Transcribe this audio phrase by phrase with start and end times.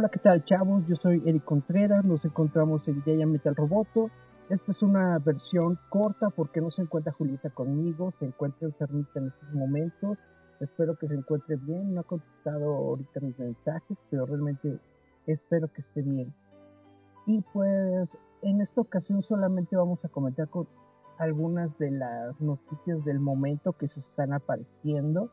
[0.00, 0.86] Hola, ¿qué tal, chavos?
[0.86, 2.04] Yo soy Eric Contreras.
[2.04, 4.12] Nos encontramos en Yaya Metal Roboto.
[4.48, 8.12] Esta es una versión corta porque no se encuentra Julieta conmigo.
[8.12, 10.16] Se encuentra enfermita en estos momentos.
[10.60, 11.94] Espero que se encuentre bien.
[11.94, 14.78] No ha contestado ahorita mis mensajes, pero realmente
[15.26, 16.32] espero que esté bien.
[17.26, 20.68] Y pues en esta ocasión solamente vamos a comentar con
[21.18, 25.32] algunas de las noticias del momento que se están apareciendo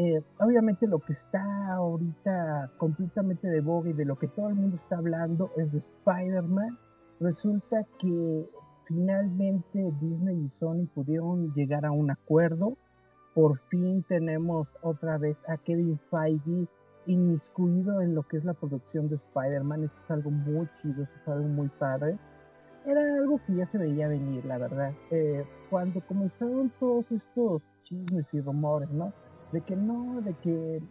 [0.00, 4.54] eh, obviamente lo que está ahorita completamente de boga y de lo que todo el
[4.54, 6.78] mundo está hablando es de Spider-Man.
[7.18, 8.48] Resulta que
[8.84, 12.76] finalmente Disney y Sony pudieron llegar a un acuerdo.
[13.34, 16.68] Por fin tenemos otra vez a Kevin Feige
[17.06, 19.82] inmiscuido en lo que es la producción de Spider-Man.
[19.82, 22.16] Esto es algo muy chido, esto es algo muy padre.
[22.86, 24.92] Era algo que ya se veía venir, la verdad.
[25.10, 29.12] Eh, cuando comenzaron todos estos chismes y rumores, ¿no?
[29.52, 30.82] De que no, de que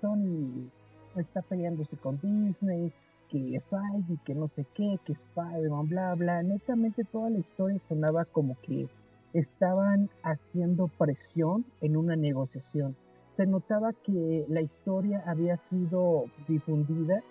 [0.00, 0.70] Sony
[1.16, 2.92] está peleándose con Disney,
[3.28, 6.42] que y que no sé qué, que Spider-Man, bla, bla.
[6.42, 8.88] Netamente toda la historia sonaba como que
[9.32, 12.94] estaban haciendo presión en una negociación.
[13.36, 17.22] Se notaba que la historia había sido difundida,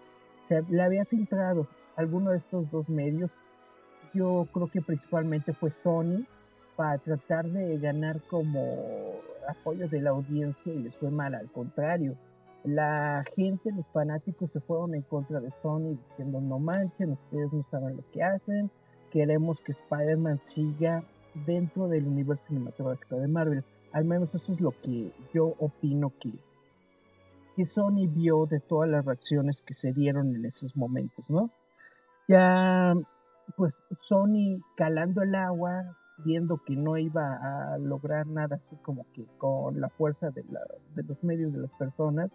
[0.43, 3.31] se la había filtrado alguno de estos dos medios.
[4.13, 6.25] Yo creo que principalmente fue Sony
[6.75, 12.15] para tratar de ganar como apoyo de la audiencia y les fue mal, al contrario.
[12.63, 17.65] La gente, los fanáticos se fueron en contra de Sony diciendo no manchen, ustedes no
[17.69, 18.71] saben lo que hacen,
[19.11, 21.03] queremos que Spider-Man siga
[21.45, 23.63] dentro del universo cinematográfico de Marvel.
[23.91, 26.31] Al menos eso es lo que yo opino que,
[27.55, 31.51] que Sony vio de todas las reacciones que se dieron en esos momentos, ¿no?
[32.27, 32.93] Ya,
[33.57, 39.25] pues Sony calando el agua, viendo que no iba a lograr nada así como que
[39.37, 40.43] con la fuerza de,
[41.03, 42.31] los medios de las personas,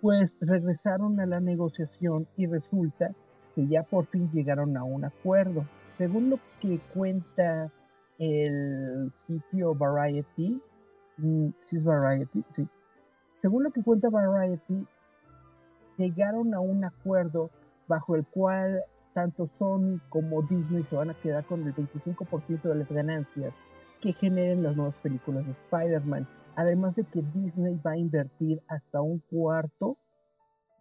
[0.00, 3.12] pues regresaron a la negociación y resulta
[3.54, 5.64] que ya por fin llegaron a un acuerdo.
[5.96, 7.70] Según lo que cuenta
[8.18, 10.60] el sitio Variety,
[11.16, 12.44] mm, ¿sí es Variety?
[12.50, 12.68] Sí.
[13.36, 14.86] Según lo que cuenta Variety,
[15.96, 17.50] llegaron a un acuerdo
[17.88, 18.84] bajo el cual
[19.18, 23.52] tanto Sony como Disney se van a quedar con el 25% de las ganancias
[24.00, 26.28] que generen las nuevas películas de Spider-Man.
[26.54, 29.96] Además de que Disney va a invertir hasta un cuarto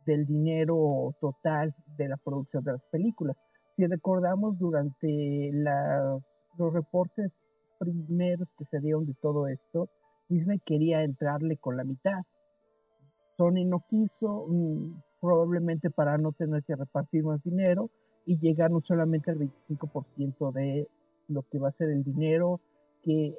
[0.06, 3.36] del dinero total de la producción de las películas.
[3.74, 5.50] Si recordamos durante
[6.60, 7.32] los reportes
[7.80, 9.90] primeros que se dieron de todo esto,
[10.30, 12.22] Disney quería entrarle con la mitad.
[13.36, 17.90] Sony no quiso, mm, probablemente para no tener que repartir más dinero,
[18.28, 20.88] y llegaron solamente al 25% de
[21.30, 22.60] lo que va a ser el dinero
[23.02, 23.34] que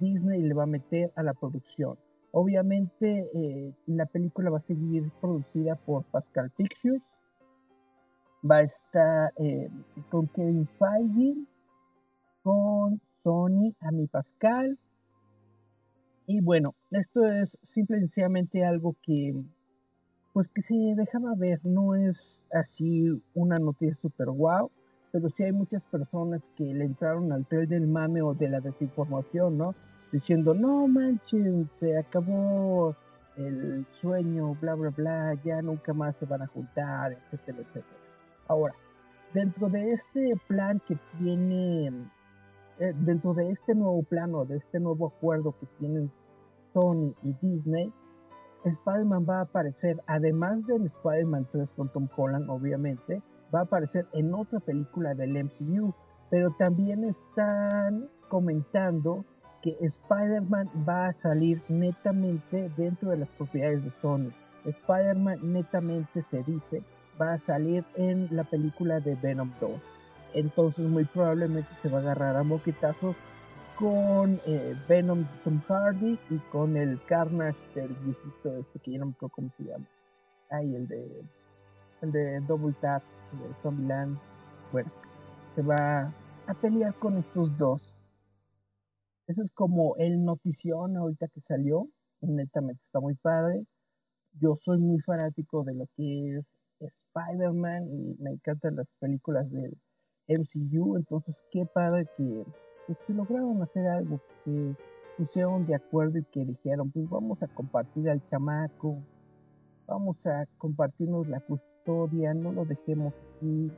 [0.00, 1.96] Disney le va a meter a la producción.
[2.32, 7.02] Obviamente eh, la película va a seguir producida por Pascal Pictures,
[8.48, 9.70] va a estar eh,
[10.10, 11.36] con Kevin Feige,
[12.42, 14.78] con Sony, Ami Pascal.
[16.26, 19.32] Y bueno, esto es simplemente algo que
[20.32, 24.70] pues que se dejaba ver, no es así una noticia super guau,
[25.10, 28.60] pero sí hay muchas personas que le entraron al tren del mame o de la
[28.60, 29.74] desinformación, ¿no?
[30.10, 32.96] Diciendo, no manchen, se acabó
[33.36, 37.96] el sueño, bla, bla, bla, ya nunca más se van a juntar, etcétera, etcétera.
[38.48, 38.74] Ahora,
[39.34, 41.88] dentro de este plan que tiene,
[42.78, 46.10] eh, dentro de este nuevo plano, de este nuevo acuerdo que tienen
[46.72, 47.92] Sony y Disney,
[48.64, 53.22] Spider-Man va a aparecer, además de Spider-Man 3 con Tom Holland, obviamente,
[53.54, 55.92] va a aparecer en otra película del MCU,
[56.30, 59.24] pero también están comentando
[59.62, 64.30] que Spider-Man va a salir netamente dentro de las propiedades de Sony.
[64.64, 66.82] Spider-Man netamente se dice
[67.20, 69.70] va a salir en la película de Venom 2.
[70.34, 73.14] Entonces muy probablemente se va a agarrar a moquetazos
[73.82, 79.06] con eh, Venom Tom Hardy y con el Carnage del viejito este que ya no
[79.06, 79.84] me acuerdo cómo se llama.
[80.50, 81.24] Ay, el de
[82.02, 83.02] el de Double Tap,
[83.32, 84.20] de Zombieland.
[84.70, 84.88] Bueno,
[85.56, 86.14] se va
[86.46, 87.82] a pelear con estos dos.
[89.26, 91.88] Eso es como el notición ahorita que salió.
[92.20, 93.66] Netamente está muy padre.
[94.40, 96.46] Yo soy muy fanático de lo que es
[96.78, 99.76] Spider-Man y me encantan las películas del
[100.28, 100.96] MCU.
[100.96, 102.44] Entonces, qué padre que,
[102.86, 104.74] pues, que lograron hacer algo, que
[105.16, 108.98] pusieron de acuerdo y que dijeron, pues vamos a compartir al chamaco,
[109.86, 113.70] vamos a compartirnos la custodia, no lo dejemos así.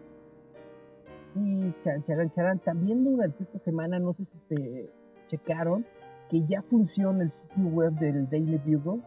[1.37, 1.75] Y
[2.07, 4.91] charan, charan, también durante esta semana, no sé si se
[5.29, 5.85] checaron,
[6.31, 9.03] que ya funciona el sitio web del Daily Bugle,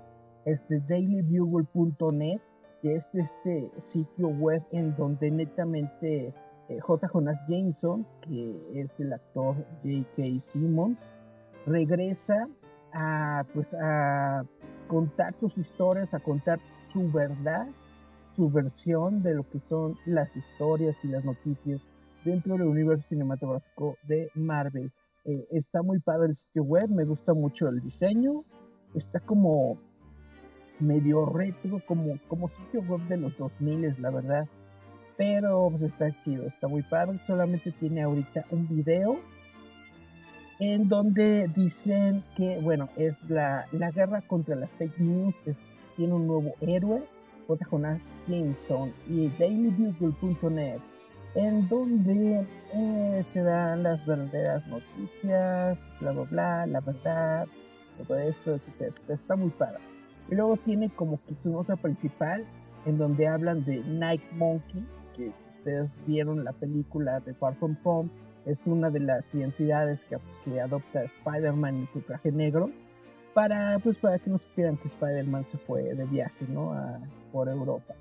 [0.45, 2.41] este dailybugle.net,
[2.81, 6.33] que es este sitio web en donde netamente
[6.69, 7.07] eh, J.
[7.07, 10.23] Jonas Jameson, que es el actor J.K.
[10.51, 10.97] Simmons,
[11.65, 12.47] regresa
[12.93, 14.43] a, pues, a
[14.87, 17.67] contar sus historias, a contar su verdad,
[18.35, 21.81] su versión de lo que son las historias y las noticias
[22.23, 24.91] dentro del universo cinematográfico de Marvel.
[25.25, 28.43] Eh, está muy padre el sitio web, me gusta mucho el diseño,
[28.93, 29.77] está como
[30.79, 34.47] medio retro, como, como sitio web de los 2000, la verdad.
[35.17, 37.19] Pero pues está chido, está muy padre.
[37.25, 39.19] Solamente tiene ahorita un video
[40.59, 45.57] en donde dicen que, bueno, es la, la guerra contra las fake news, es,
[45.95, 47.03] tiene un nuevo héroe,
[47.47, 47.65] J.
[47.69, 50.79] Jonas Jameson y dailybugle.net,
[51.35, 57.47] en donde eh, se dan las verdaderas noticias, bla, bla, bla, la verdad,
[58.07, 58.93] todo esto, etc.
[59.09, 59.79] Está muy padre.
[60.29, 62.43] Y luego tiene como que su nota principal,
[62.85, 64.83] en donde hablan de Night Monkey,
[65.67, 68.09] ustedes vieron la película de Far From Home,
[68.45, 72.71] es una de las identidades que, que adopta Spider-Man en su traje negro,
[73.33, 76.73] para, pues, para que no supieran que Spider-Man se fue de viaje, ¿no?
[77.33, 77.93] Por Europa.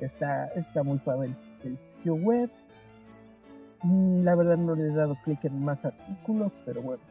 [0.00, 1.30] Está, está muy padre
[1.62, 2.50] el, sitio web.
[3.82, 7.02] Mm, la verdad no le he dado clic en más artículos, pero bueno,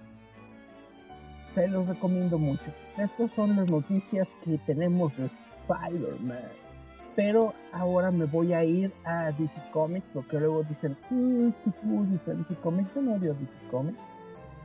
[1.53, 2.71] se los recomiendo mucho.
[2.97, 6.68] Estas son las noticias que tenemos de Spider-Man.
[7.15, 12.55] Pero ahora me voy a ir a DC Comics, porque luego dicen, uy, qué DC
[12.61, 12.93] Comics.
[12.95, 13.99] Yo no odio DC Comics.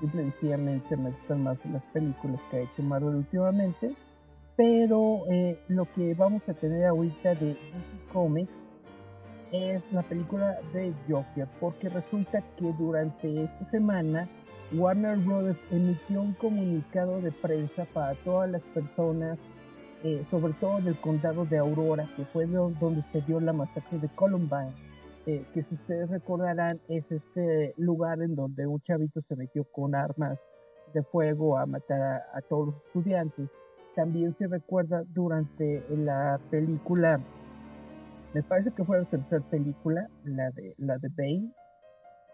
[0.01, 3.95] Simple sencillamente me gustan más las películas que ha hecho Marvel últimamente.
[4.57, 8.67] Pero eh, lo que vamos a tener ahorita de DC Comics
[9.53, 14.29] es la película de Joker, porque resulta que durante esta semana
[14.73, 15.63] Warner Bros.
[15.71, 19.39] emitió un comunicado de prensa para todas las personas,
[20.05, 24.09] eh, sobre todo del condado de Aurora, que fue donde se dio la masacre de
[24.11, 24.75] Columbine,
[25.25, 29.95] eh, que si ustedes recordarán es este lugar en donde un chavito se metió con
[29.95, 30.39] armas
[30.93, 33.49] de fuego a matar a, todos los estudiantes.
[33.97, 37.19] También se recuerda durante la película,
[38.35, 41.51] me parece que fue la tercera película, la de, la de Bane,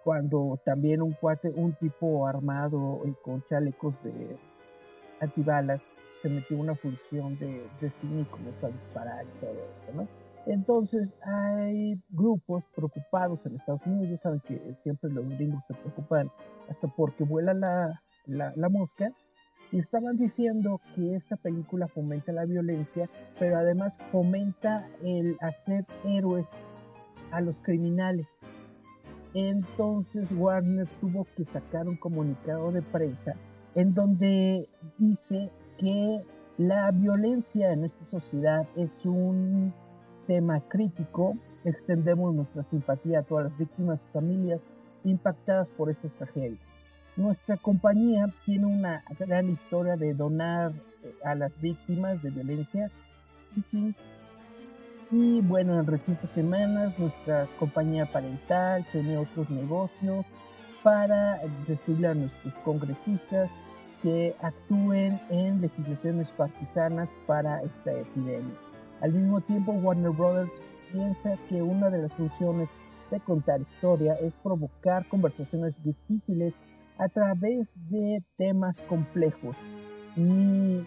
[0.02, 4.36] cuando también un cuate, un tipo armado y con chalecos de
[5.20, 5.80] antibalas
[6.22, 10.08] se metió una función de, de cine y comenzó a disparar y todo eso, ¿no?
[10.46, 16.30] Entonces hay grupos preocupados en Estados Unidos, ya saben que siempre los gringos se preocupan
[16.68, 19.12] hasta porque vuela la, la, la mosca,
[19.72, 23.08] y estaban diciendo que esta película fomenta la violencia,
[23.38, 26.46] pero además fomenta el hacer héroes
[27.30, 28.26] a los criminales.
[29.34, 33.34] Entonces Warner tuvo que sacar un comunicado de prensa
[33.76, 35.50] en donde dice
[35.80, 36.20] que
[36.58, 39.72] la violencia en esta sociedad es un
[40.26, 41.36] tema crítico.
[41.64, 44.60] Extendemos nuestra simpatía a todas las víctimas y familias
[45.04, 46.60] impactadas por estas tragedias.
[47.16, 50.72] Nuestra compañía tiene una gran historia de donar
[51.24, 52.90] a las víctimas de violencia
[55.10, 60.24] y bueno, en recientes semanas nuestra compañía parental tiene otros negocios
[60.82, 63.50] para decirle a nuestros congresistas
[64.02, 68.54] que actúen en legislaciones partisanas para esta epidemia.
[69.00, 70.50] Al mismo tiempo, Warner Brothers
[70.92, 72.68] piensa que una de las funciones
[73.10, 76.54] de contar historia es provocar conversaciones difíciles
[76.98, 79.56] a través de temas complejos.
[80.16, 80.84] Ni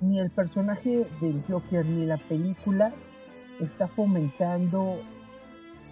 [0.00, 2.92] ni el personaje del Joker ni la película
[3.60, 4.98] está fomentando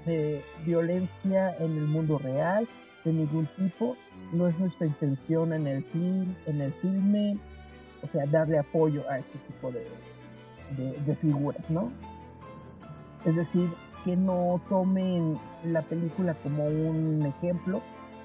[0.06, 2.66] eh, violencia en el mundo real
[3.04, 3.96] de ningún tipo.
[4.32, 7.38] No es nuestra intención en el film, en el filme,
[8.02, 9.86] o sea, darle apoyo a este tipo de,
[11.00, 11.90] de figuras, ¿no?
[13.24, 13.68] Es decir,
[14.04, 17.82] que no tomen la película como un ejemplo,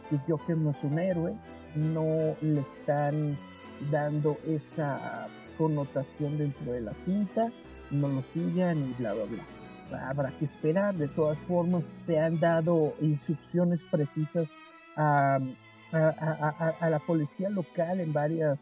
[0.10, 1.34] que Joker no es un héroe,
[1.76, 3.38] no le están
[3.92, 5.28] dando esa
[5.58, 7.52] connotación dentro de la cinta,
[7.92, 9.44] no lo sigan y bla, bla, bla.
[9.94, 14.48] Habrá que esperar, de todas formas se han dado instrucciones precisas
[14.96, 15.40] a,
[15.92, 18.58] a, la policía local en varias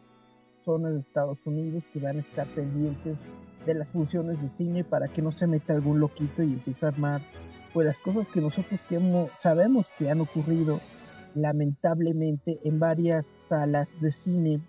[0.64, 3.16] zonas de Estados Unidos que van a estar pendientes
[3.66, 6.90] de las funciones de cine para que no se meta algún loquito y empiece a
[6.90, 7.20] armar
[7.72, 8.78] pues las cosas que nosotros
[9.40, 10.78] sabemos que han ocurrido
[11.34, 14.60] lamentablemente en varias salas de cine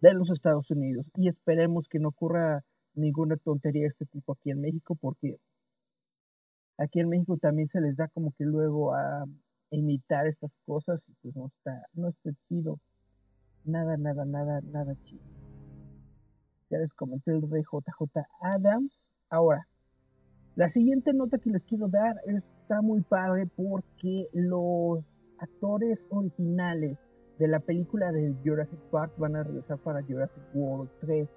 [0.00, 1.06] de los Estados Unidos.
[1.16, 2.64] Y esperemos que no ocurra
[2.96, 5.38] ninguna tontería de este tipo aquí en México porque
[6.78, 9.24] aquí en México también se les da como que luego a
[9.70, 12.78] imitar estas cosas y pues no está, no está chido.
[13.64, 15.24] Nada, nada, nada, nada chido.
[16.70, 19.00] Ya les comenté el rey JJ Adams.
[19.28, 19.66] Ahora,
[20.54, 25.04] la siguiente nota que les quiero dar está muy padre porque los
[25.38, 26.98] actores originales
[27.38, 31.28] de la película de Jurassic Park van a regresar para Jurassic World 3.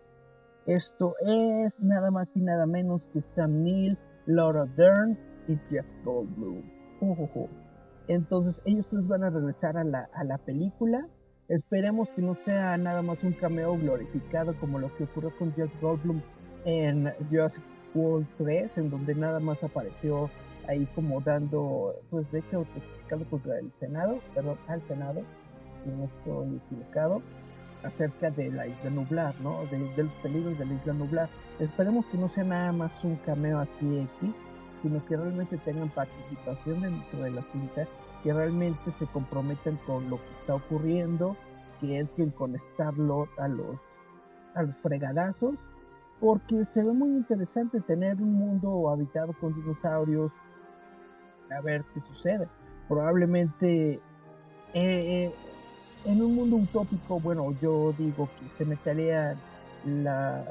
[0.70, 3.98] Esto es nada más y nada menos que Sam Neill,
[4.28, 6.62] Laura Dern y Jeff Goldblum.
[8.08, 11.08] Entonces ellos tres van a regresar a la, a la película.
[11.48, 15.72] Esperemos que no sea nada más un cameo glorificado como lo que ocurrió con Jeff
[15.82, 16.22] Goldblum
[16.66, 17.64] en Jurassic
[17.96, 20.30] World 3, en donde nada más apareció
[20.68, 25.22] ahí como dando, pues de hecho, testificando contra el Senado, perdón, al Senado,
[25.84, 27.24] si no estoy equivocado,
[27.84, 29.66] acerca de la isla nublar, ¿no?
[29.68, 31.30] De, los peligros de la isla nublar.
[31.60, 34.32] Esperemos que no sea nada más un cameo así X,
[34.82, 37.88] sino que realmente tengan participación dentro de la cinta,
[38.24, 41.36] que realmente se comprometan con lo que está ocurriendo,
[41.80, 43.78] que entren con Star-Lord a los,
[44.56, 45.56] a los fregadazos,
[46.20, 50.32] porque se ve muy interesante tener un mundo habitado con dinosaurios,
[51.50, 52.48] a ver qué sucede.
[52.88, 54.02] Probablemente eh,
[54.74, 55.34] eh,
[56.06, 59.36] en un mundo utópico, bueno, yo digo que se metería
[59.86, 60.44] la,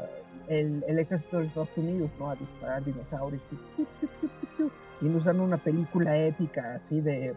[0.48, 2.30] el, ejército de Estados Unidos ¿no?
[2.30, 3.42] a disparar dinosaurios
[5.00, 7.34] y nos dan una película épica así de,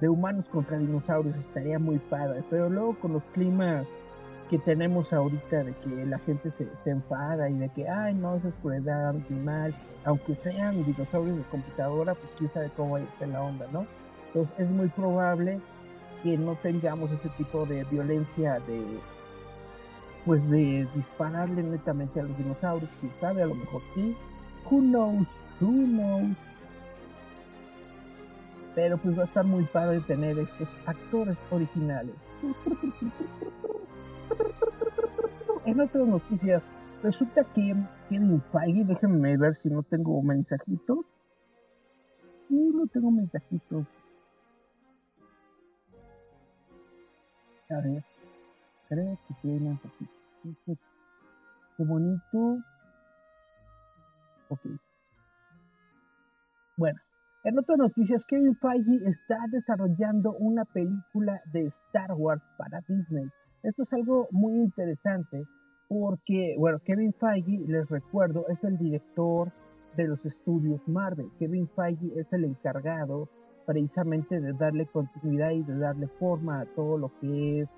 [0.00, 2.42] de humanos contra dinosaurios, estaría muy padre.
[2.50, 3.86] Pero luego con los climas
[4.50, 8.36] que tenemos ahorita de que la gente se, se enfada y de que, ay, no,
[8.36, 13.66] es crueldad animal, aunque sean dinosaurios de computadora, pues quién sabe cómo está la onda,
[13.72, 13.86] ¿no?
[14.26, 15.60] Entonces es muy probable
[16.22, 19.00] que no tengamos ese tipo de violencia de
[20.24, 24.16] pues de dispararle netamente a los dinosaurios, quién sabe, a lo mejor sí.
[24.70, 25.26] Who knows,
[25.60, 26.36] who knows.
[28.74, 32.14] Pero pues va a estar muy padre tener estos actores originales.
[35.64, 36.62] En otras noticias,
[37.02, 37.74] resulta que
[38.08, 41.04] Kevin Feige, déjenme ver si no tengo mensajitos.
[42.48, 43.86] No, tengo mensajitos.
[47.72, 48.04] A ver,
[48.88, 50.78] creo que tiene mensajitos.
[51.76, 52.58] Qué bonito.
[54.50, 54.60] Ok.
[56.76, 57.00] Bueno,
[57.44, 63.30] en otras noticias, Kevin Feige está desarrollando una película de Star Wars para Disney.
[63.62, 65.46] Esto es algo muy interesante
[65.88, 69.50] porque, bueno, Kevin Feige, les recuerdo, es el director
[69.96, 71.30] de los estudios Marvel.
[71.38, 73.28] Kevin Feige es el encargado
[73.66, 77.68] precisamente de darle continuidad y de darle forma a todo lo que es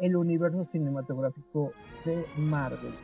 [0.00, 1.72] el universo cinematográfico
[2.04, 2.94] de Marvel.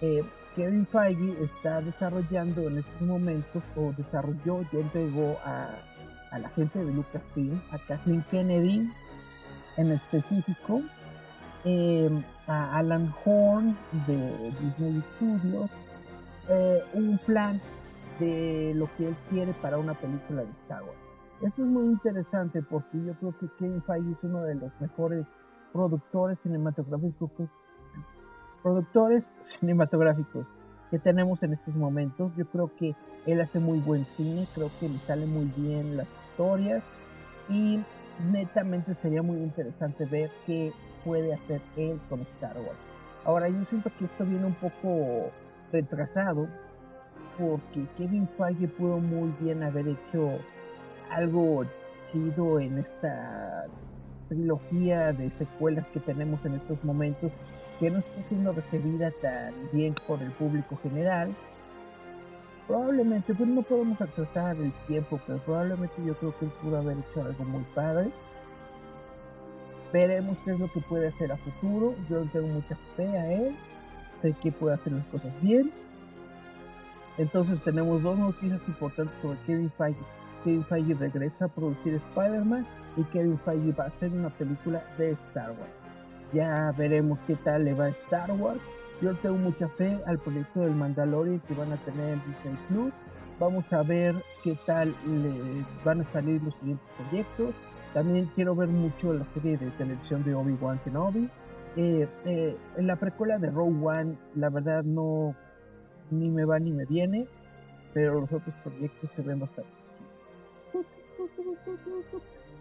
[0.00, 0.22] Eh,
[0.54, 5.68] Kevin Feige está desarrollando en estos momentos, o desarrolló, ya entregó a,
[6.30, 8.88] a la gente de Lucasfilm, a Kathleen Kennedy
[9.76, 10.82] en específico,
[11.64, 12.10] eh,
[12.46, 15.70] a Alan Horn de Disney Studios
[16.48, 17.60] eh, un plan
[18.20, 21.03] de lo que él quiere para una película de Star Wars.
[21.42, 25.26] Esto es muy interesante porque yo creo que Kevin Feige es uno de los mejores
[25.72, 27.30] productores cinematográficos
[28.62, 30.46] productores cinematográficos
[30.90, 32.32] que tenemos en estos momentos.
[32.36, 32.94] Yo creo que
[33.26, 36.82] él hace muy buen cine, creo que le sale muy bien las historias
[37.50, 37.80] y
[38.32, 40.72] netamente sería muy interesante ver qué
[41.04, 42.78] puede hacer él con Star Wars.
[43.24, 45.30] Ahora yo siento que esto viene un poco
[45.72, 46.48] retrasado
[47.38, 50.38] porque Kevin Feige pudo muy bien haber hecho
[51.10, 51.64] algo
[52.12, 53.66] chido en esta
[54.28, 57.32] trilogía de secuelas que tenemos en estos momentos
[57.80, 61.34] que no está siendo recibida tan bien por el público general.
[62.66, 66.96] Probablemente, pues no podemos atrasar el tiempo, pero probablemente yo creo que él pudo haber
[66.98, 68.10] hecho algo muy padre.
[69.92, 71.94] Veremos qué es lo que puede hacer a futuro.
[72.08, 73.56] Yo tengo mucha fe a él.
[74.22, 75.70] Sé que puede hacer las cosas bien.
[77.18, 80.00] Entonces tenemos dos noticias importantes sobre Kevin Feige.
[80.44, 85.12] Kevin Feige regresa a producir Spider-Man y Kevin Feige va a hacer una película de
[85.12, 85.72] Star Wars.
[86.32, 88.60] Ya veremos qué tal le va a Star Wars.
[89.00, 92.92] Yo tengo mucha fe al proyecto del Mandalorian que van a tener en Disney Plus.
[93.40, 97.54] Vamos a ver qué tal le van a salir los siguientes proyectos.
[97.92, 101.28] También quiero ver mucho la serie de televisión de Obi-Wan Kenobi.
[101.76, 105.34] Eh, eh, en la precuela de Rogue One, la verdad no
[106.10, 107.26] ni me va ni me viene,
[107.92, 109.83] pero los otros proyectos se ven bastante.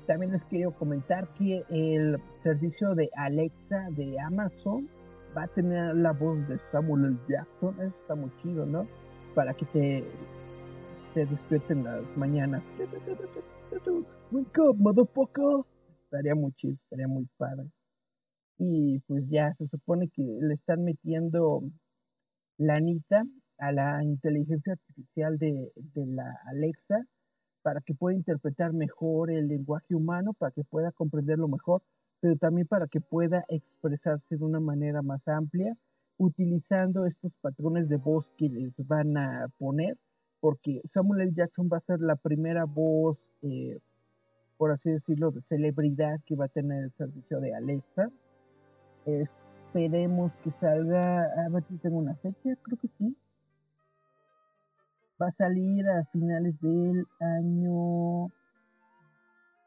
[0.08, 4.90] También les quiero comentar que el servicio de Alexa de Amazon
[5.36, 7.18] va a tener la voz de Samuel L.
[7.28, 7.74] Jackson.
[7.80, 8.86] Eso está muy chido, ¿no?
[9.34, 10.04] Para que te,
[11.14, 12.62] te despierten las mañanas.
[14.32, 15.64] Wake up, motherfucker.
[16.04, 17.70] Estaría muy chido, estaría muy padre.
[18.58, 21.64] Y pues ya se supone que le están metiendo
[22.58, 23.24] la anita
[23.58, 27.06] a la inteligencia artificial de la Alexa
[27.64, 31.82] para que pueda interpretar mejor el lenguaje humano, para que pueda comprenderlo mejor,
[32.20, 35.76] pero también para que pueda expresarse de una manera más amplia,
[36.18, 39.98] utilizando estos patrones de voz que les van a poner,
[40.40, 41.34] porque Samuel L.
[41.34, 43.80] Jackson va a ser la primera voz, eh,
[44.58, 48.10] por así decirlo, de celebridad que va a tener el servicio de Alexa.
[49.06, 53.18] Esperemos que salga, a ver tengo una fecha, creo que sí,
[55.22, 58.28] va a salir a finales del año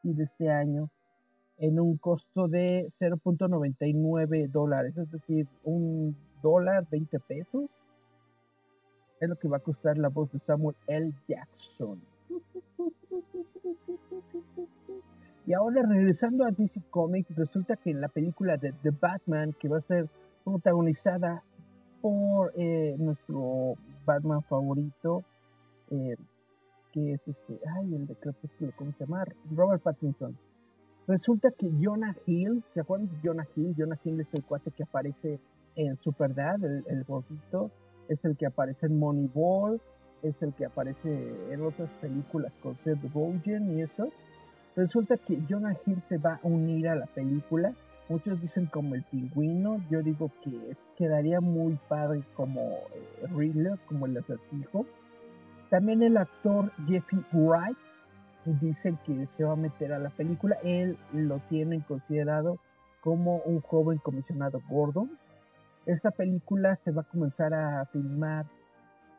[0.03, 0.89] y de este año
[1.57, 7.69] en un costo de 0.99 dólares, es decir, un dólar 20 pesos.
[9.19, 11.11] Es lo que va a costar la voz de Samuel L.
[11.27, 11.99] Jackson.
[15.47, 19.69] Y ahora regresando a DC Comics, resulta que en la película de The Batman, que
[19.69, 20.07] va a ser
[20.43, 21.41] protagonizada
[22.01, 23.73] por eh, nuestro
[24.05, 25.23] Batman favorito,
[25.91, 26.15] eh,
[26.91, 29.23] que es este, ay, el de Crepúsculo, ¿cómo se llama?
[29.51, 30.37] Robert Pattinson.
[31.07, 33.75] Resulta que Jonah Hill, ¿se acuerdan de Jonah Hill?
[33.77, 35.39] Jonah Hill es el cuate que aparece
[35.75, 37.71] en Superdad, el, el gordito,
[38.09, 39.79] es el que aparece en Moneyball,
[40.21, 44.09] es el que aparece en otras películas con Seth Rogen y eso.
[44.75, 47.73] Resulta que Jonah Hill se va a unir a la película.
[48.09, 52.61] Muchos dicen como el pingüino, yo digo que quedaría muy padre como
[52.93, 54.85] eh, como el acertijo.
[55.69, 57.77] También el actor Jeffrey Wright
[58.45, 60.57] dice que se va a meter a la película.
[60.63, 62.59] Él lo tiene considerado
[63.01, 65.11] como un joven comisionado Gordon.
[65.85, 68.45] Esta película se va a comenzar a filmar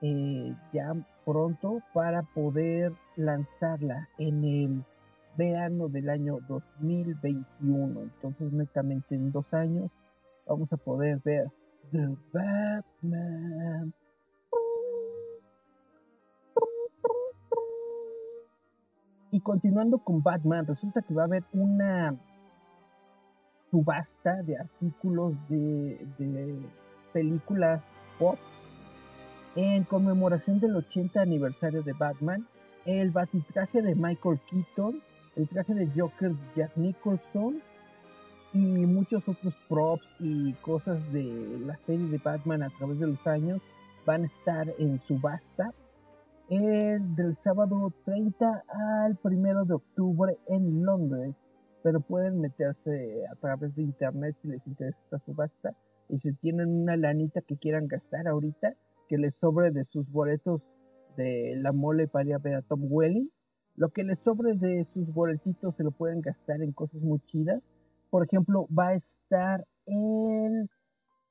[0.01, 4.85] eh, ya pronto para poder lanzarla en el
[5.37, 8.01] verano del año 2021.
[8.01, 9.91] Entonces, netamente en dos años
[10.47, 11.51] vamos a poder ver
[11.93, 13.93] The Batman
[19.31, 22.15] Y continuando con Batman, resulta que va a haber una
[23.71, 25.99] subasta de artículos de,
[27.13, 27.83] películas
[28.19, 28.39] pop
[29.55, 32.47] en conmemoración del 80 aniversario de Batman,
[32.87, 35.03] el batitraje de Michael Keaton,
[35.37, 37.61] el traje de Joker Jack Nicholson
[38.53, 43.27] y muchos otros props y cosas de la serie de Batman a través de los
[43.27, 43.61] años
[44.07, 45.73] van a estar en subasta
[46.49, 48.65] el del sábado 30
[49.05, 51.35] al 1 de octubre en Londres,
[51.83, 55.77] pero pueden meterse a través de internet si les interesa esta subasta.
[56.09, 58.75] Y si tienen una lanita que quieran gastar ahorita,
[59.09, 60.63] que les sobre de sus boletos
[61.17, 63.31] de la mole para ir a ver a Tom Welling,
[63.77, 67.63] lo que les sobre de sus boletitos se lo pueden gastar en cosas muy chidas.
[68.11, 70.71] Por ejemplo, va a estar el,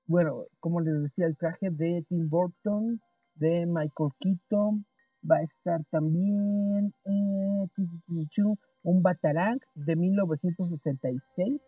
[0.06, 3.02] bueno, como les decía, el traje de Tim Burton,
[3.36, 4.86] de Michael Keaton,
[5.30, 7.68] va a estar también eh,
[8.84, 11.62] un Batarang de 1966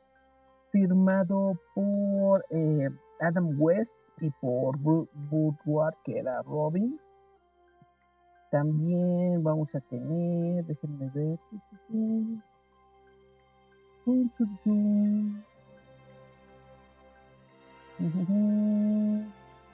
[0.72, 3.92] firmado por eh, Adam West
[4.22, 7.00] y por Woodward que era Robin.
[8.52, 11.40] También vamos a tener déjenme ver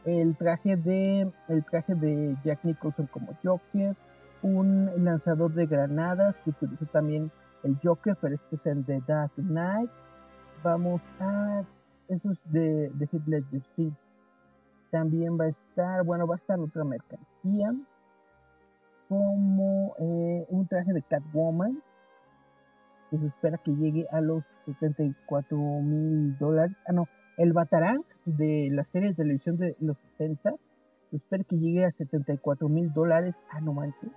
[0.05, 3.95] el traje de el traje de Jack Nicholson como Joker,
[4.41, 7.31] un lanzador de granadas que utilizó también
[7.63, 9.89] el Joker, pero este es el de Dark Knight.
[10.63, 11.63] Vamos a
[12.07, 13.91] eso es de, de Ledger, sí.
[14.91, 17.73] También va a estar, bueno, va a estar otra mercancía
[19.09, 21.81] como eh, un traje de Catwoman
[23.09, 26.75] que se espera que llegue a los 74 mil dólares.
[26.87, 30.53] Ah, no, el Batarang de la serie de televisión de los 60
[31.15, 33.35] espero que llegue a 74 mil dólares.
[33.51, 34.11] Ah, no manches.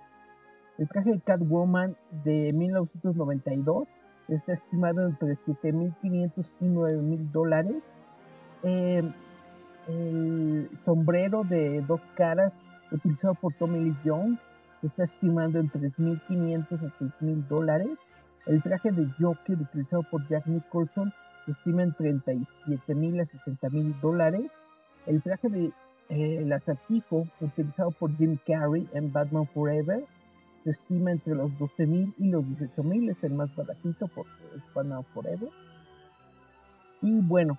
[0.77, 3.87] El traje de Catwoman de 1992
[4.29, 7.75] está estimado entre 7.500 y 9.000 dólares.
[8.63, 9.03] Eh,
[9.87, 12.53] el sombrero de dos caras
[12.91, 14.39] utilizado por Tommy Lee Jones
[14.83, 17.89] está estimando en 3.500 a 6.000 dólares.
[18.45, 21.11] El traje de Joker utilizado por Jack Nicholson
[21.49, 24.51] se estima en 37.000 a 60.000 dólares.
[25.07, 25.71] El traje de
[26.09, 30.05] eh, el acertijo utilizado por Jim Carrey en Batman Forever
[30.63, 35.03] se estima entre los 12.000 y los 18.000, es el más baratito porque es Batman
[35.13, 35.49] Forever.
[37.01, 37.57] Y bueno,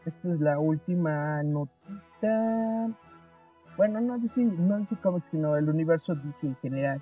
[0.05, 2.89] esta es la última notita.
[3.75, 7.01] Bueno, no DC, no DC Comics, sino el universo DC en general.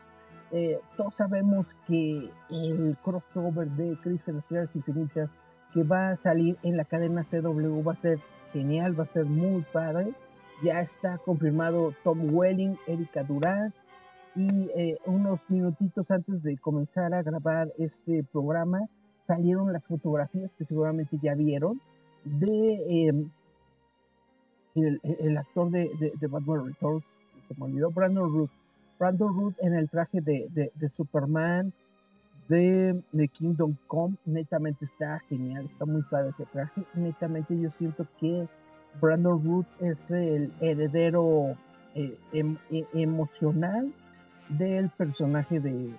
[0.51, 5.29] Eh, todos sabemos que el crossover de Crisis en las Tierras Infinitas
[5.73, 8.19] que va a salir en la cadena CW va a ser
[8.53, 10.13] genial, va a ser muy padre.
[10.63, 13.73] Ya está confirmado Tom Welling, Erika Durán,
[14.35, 18.87] y eh, unos minutitos antes de comenzar a grabar este programa
[19.25, 21.81] salieron las fotografías que seguramente ya vieron
[22.23, 23.29] de em,
[24.75, 25.89] el, actor de,
[26.19, 27.03] de, Batman Returns,
[27.47, 28.51] se me olvidó, Brandon Root.
[28.99, 31.73] Brandon Root en el traje de, de Superman,
[32.47, 36.83] de, de, Kingdom Come, netamente está genial, está muy padre ese traje.
[36.93, 38.47] Netamente yo siento que
[39.01, 41.55] Brandon Root es el heredero
[41.95, 43.91] eh, em, e, emocional
[44.49, 45.91] del personaje de,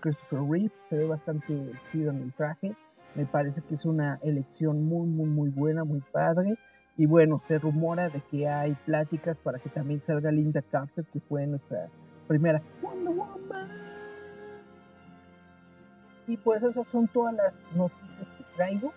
[0.00, 0.72] Christopher Reeve.
[0.84, 2.74] Se ve bastante chido en el traje.
[3.14, 6.56] Me parece que es una elección muy, muy, muy buena, muy padre.
[6.96, 11.20] Y bueno, se rumora de que hay pláticas para que también salga Linda Carter, que
[11.20, 11.88] fue nuestra
[12.28, 12.62] primera
[16.26, 18.92] Y pues esas son todas las noticias que traigo.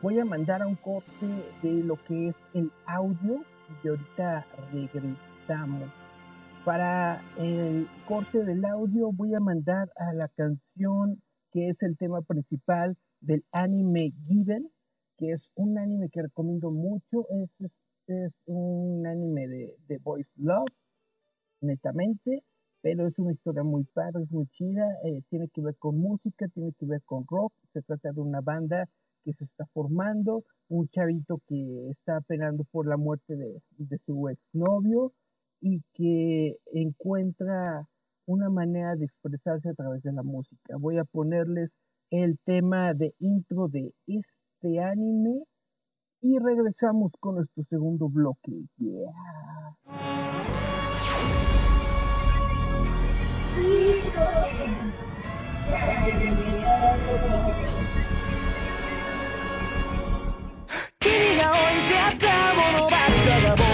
[0.00, 1.26] Voy a mandar a un corte
[1.60, 3.42] de lo que es el audio
[3.82, 5.90] y ahorita regresamos.
[6.64, 12.22] Para el corte del audio voy a mandar a la canción que es el tema
[12.22, 14.70] principal del anime Given,
[15.16, 17.26] que es un anime que recomiendo mucho.
[17.30, 17.56] Es,
[18.06, 20.70] es, un anime de, de Voice Love,
[21.60, 22.44] netamente,
[22.82, 24.86] pero es una historia muy padre, es muy chida.
[25.02, 27.52] Eh, tiene que ver con música, tiene que ver con rock.
[27.72, 28.88] Se trata de una banda
[29.24, 34.28] que se está formando, un chavito que está penando por la muerte de, de su
[34.28, 35.12] exnovio
[35.60, 37.86] y que encuentra
[38.26, 40.76] una manera de expresarse a través de la música.
[40.78, 41.70] Voy a ponerles
[42.10, 45.42] el tema de intro de este anime
[46.20, 48.64] y regresamos con nuestro segundo bloque.
[48.76, 49.12] Yeah.
[61.08, 63.67] 君が置いてあったものばっかだもん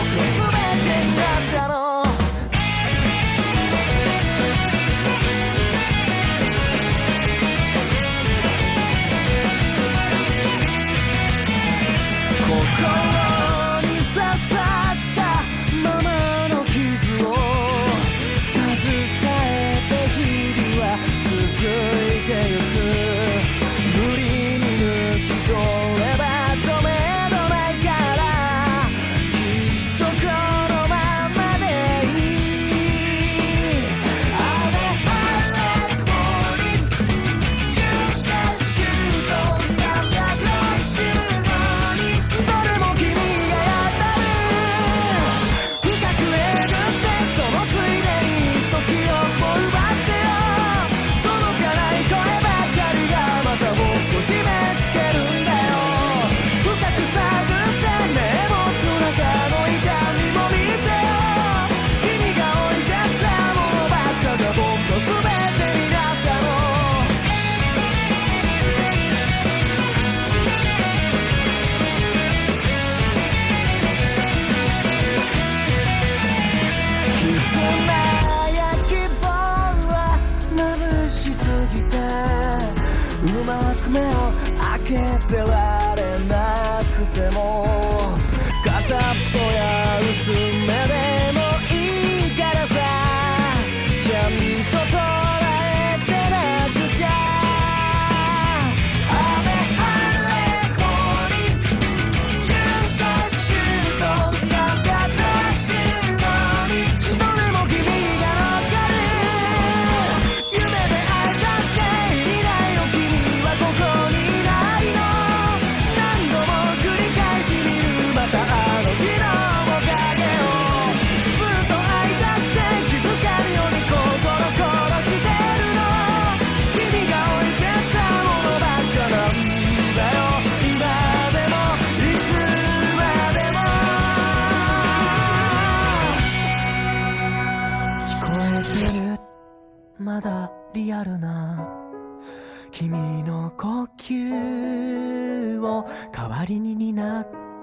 [85.34, 85.63] still.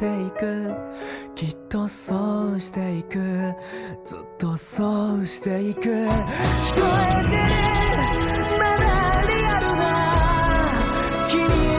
[0.01, 0.73] ていく。
[1.35, 3.53] きっとそうしていく。
[4.03, 5.81] ずっとそうしていく。
[5.81, 7.43] 聞こえてる。
[8.57, 8.81] まだ
[9.27, 9.85] リアルな。
[11.29, 11.70] 君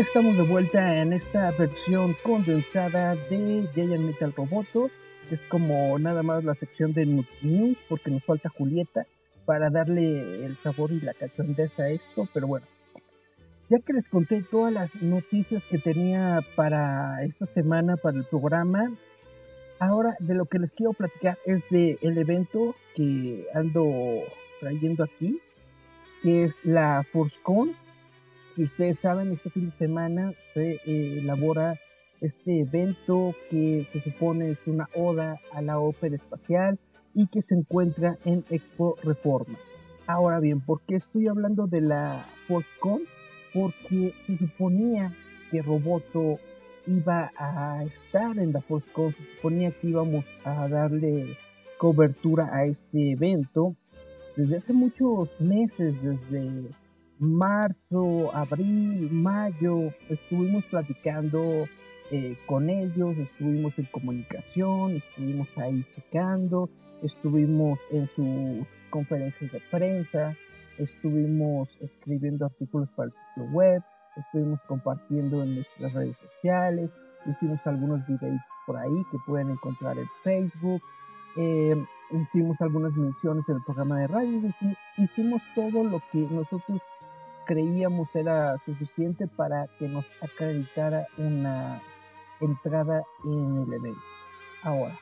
[0.00, 4.90] estamos de vuelta en esta versión condensada de Giant Metal Roboto.
[5.30, 7.04] Es como nada más la sección de
[7.42, 9.06] news porque nos falta Julieta
[9.44, 12.26] para darle el sabor y la cachondeza a esto.
[12.32, 12.66] Pero bueno,
[13.68, 18.90] ya que les conté todas las noticias que tenía para esta semana para el programa,
[19.80, 24.22] ahora de lo que les quiero platicar es de el evento que ando
[24.60, 25.42] trayendo aquí,
[26.22, 27.74] que es la ForceCon
[28.64, 31.78] ustedes saben, este fin de semana se eh, elabora
[32.20, 36.78] este evento que se supone es una oda a la ópera espacial
[37.14, 39.58] y que se encuentra en Expo Reforma.
[40.06, 43.02] Ahora bien, ¿por qué estoy hablando de la ForceCon?
[43.54, 45.12] Porque se suponía
[45.50, 46.38] que Roboto
[46.86, 51.36] iba a estar en la ForceCon, se suponía que íbamos a darle
[51.78, 53.74] cobertura a este evento
[54.36, 56.70] desde hace muchos meses, desde
[57.20, 61.68] marzo, abril, mayo, estuvimos platicando
[62.10, 66.70] eh, con ellos, estuvimos en comunicación, estuvimos ahí checando,
[67.02, 70.34] estuvimos en sus conferencias de prensa,
[70.78, 73.82] estuvimos escribiendo artículos para el sitio web,
[74.16, 76.90] estuvimos compartiendo en nuestras redes sociales,
[77.26, 80.80] hicimos algunos videos por ahí que pueden encontrar en Facebook,
[81.36, 81.76] eh,
[82.12, 84.54] hicimos algunas menciones en el programa de radio,
[84.96, 86.80] hicimos todo lo que nosotros
[87.46, 91.80] creíamos era suficiente para que nos acreditara una
[92.40, 94.00] entrada en el evento.
[94.62, 94.98] Ahora,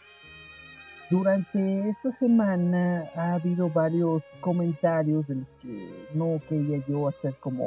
[1.10, 7.64] durante esta semana ha habido varios comentarios de los que no quería yo hacer como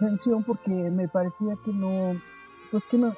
[0.00, 2.20] mención porque me parecía que no,
[2.70, 3.14] pues que no,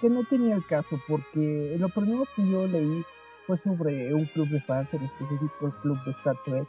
[0.00, 3.04] que no tenía el caso porque lo primero que yo leí
[3.46, 6.66] fue sobre un club de fans, en específico el club de Star Trek,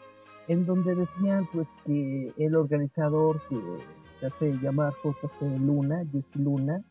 [0.47, 3.59] en donde decían pues que el organizador que
[4.19, 6.81] se hace llamar JC Luna, Jesse Luna,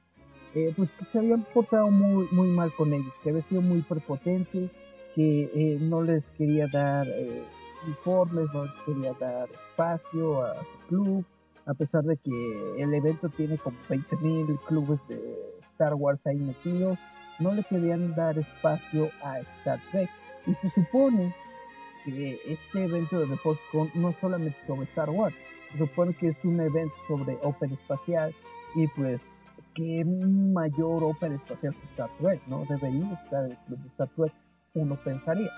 [0.54, 3.82] eh, pues que se habían portado muy, muy mal con ellos, que había sido muy
[3.82, 4.70] prepotente,
[5.14, 7.42] que eh, no les quería dar eh,
[7.88, 11.24] informes, no les quería dar espacio a su club,
[11.66, 15.20] a pesar de que el evento tiene como 20.000 clubes de
[15.72, 16.98] Star Wars ahí metidos,
[17.40, 20.10] no le querían dar espacio a Star Trek.
[20.46, 21.34] Y se supone
[22.04, 25.34] que este evento de ForceCon no es solamente sobre Star Wars,
[25.72, 28.34] se supone que es un evento sobre ópera espacial
[28.74, 29.20] y pues
[29.74, 32.64] que mayor ópera espacial que Star Trek, ¿no?
[32.68, 34.32] Debería estar el club de Star Trek,
[34.74, 35.50] uno pensaría.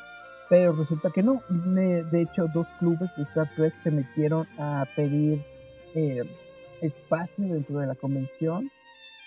[0.48, 1.42] Pero resulta que no.
[1.48, 5.42] De hecho, dos clubes de Star Trek se metieron a pedir
[5.94, 6.22] eh,
[6.80, 8.70] espacio dentro de la convención.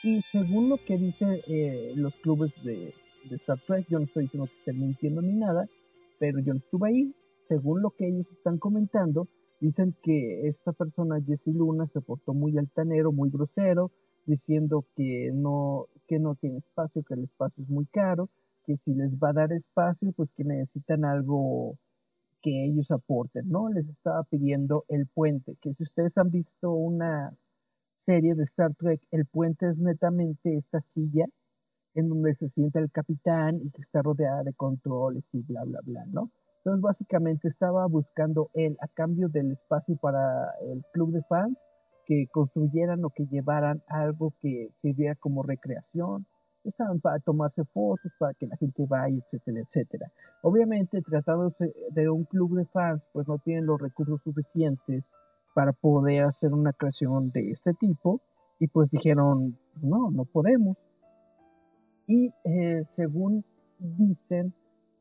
[0.02, 2.94] Y según lo que dicen eh, los clubes de,
[3.30, 5.68] de Star Trek, yo no estoy diciendo que estén mintiendo ni nada,
[6.20, 7.16] pero yo no estuve ahí.
[7.48, 9.28] Según lo que ellos están comentando,
[9.60, 13.92] dicen que esta persona, Jesse Luna, se portó muy altanero, muy grosero,
[14.26, 18.30] diciendo que no, que no tiene espacio, que el espacio es muy caro,
[18.66, 21.78] que si les va a dar espacio, pues que necesitan algo
[22.42, 23.70] que ellos aporten, ¿no?
[23.70, 27.36] Les estaba pidiendo el puente, que si ustedes han visto una
[27.98, 31.26] serie de Star Trek, el puente es netamente esta silla
[32.00, 35.80] en donde se sienta el capitán y que está rodeada de controles y bla, bla,
[35.84, 36.32] bla, ¿no?
[36.58, 41.58] Entonces, básicamente estaba buscando él, a cambio del espacio para el club de fans,
[42.06, 46.26] que construyeran o que llevaran algo que sirviera como recreación,
[46.64, 50.12] estaban para tomarse fotos, para que la gente vaya, etcétera, etcétera.
[50.42, 55.04] Obviamente, tratándose de un club de fans, pues no tienen los recursos suficientes
[55.54, 58.22] para poder hacer una creación de este tipo,
[58.60, 60.78] y pues dijeron, no, no podemos.
[62.10, 63.45] Y eh, según
[63.78, 64.52] dicen,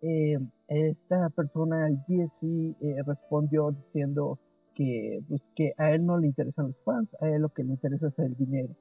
[0.02, 4.38] eh, esta persona, Jesse, eh, respondió diciendo
[4.74, 7.70] que, pues, que a él no le interesan los fans, a él lo que le
[7.70, 8.74] interesa es el dinero.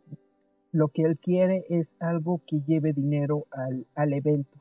[0.74, 4.60] Lo que él quiere es algo que lleve dinero al, al evento.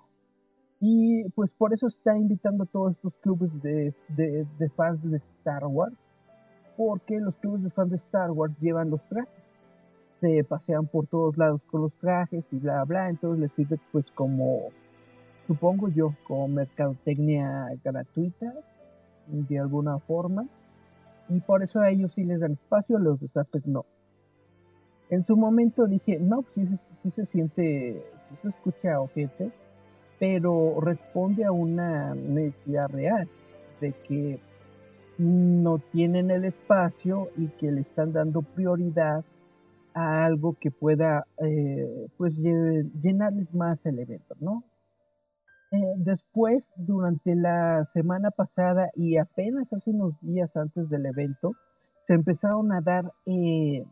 [0.78, 5.16] Y pues por eso está invitando a todos estos clubes de, de, de fans de
[5.16, 5.96] Star Wars,
[6.76, 9.45] porque los clubes de fans de Star Wars llevan los trajes
[10.20, 14.04] se pasean por todos lados con los trajes y bla bla, entonces les sirve pues
[14.14, 14.70] como,
[15.46, 18.52] supongo yo, como mercadotecnia gratuita
[19.26, 20.46] de alguna forma
[21.28, 23.84] y por eso a ellos sí les dan espacio, a los desastres no.
[25.10, 26.66] En su momento dije, no, sí,
[27.02, 29.50] sí se siente, sí se escucha ojete,
[30.18, 33.28] pero responde a una necesidad real
[33.80, 34.40] de que
[35.18, 39.24] no tienen el espacio y que le están dando prioridad
[39.96, 44.62] a algo que pueda eh, pues llenarles más el evento, ¿no?
[45.72, 51.52] Eh, después, durante la semana pasada y apenas hace unos días antes del evento,
[52.06, 53.84] se empezaron a dar eh,